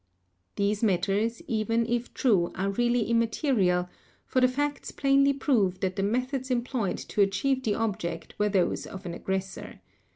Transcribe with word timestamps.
These 0.55 0.81
matters, 0.81 1.43
even 1.47 1.85
if 1.85 2.11
true, 2.15 2.51
are 2.55 2.71
really 2.71 3.03
immaterial, 3.03 3.87
for 4.25 4.41
the 4.41 4.47
facts 4.47 4.89
plainly 4.89 5.31
prove 5.31 5.79
that 5.81 5.95
the 5.95 6.01
methods 6.01 6.49
employed 6.49 6.97
to 6.97 7.21
achieve 7.21 7.61
the 7.61 7.75
object 7.75 8.33
were 8.39 8.49
those 8.49 8.87
of 8.87 9.05
an 9.05 9.13
aggressor. 9.13 9.79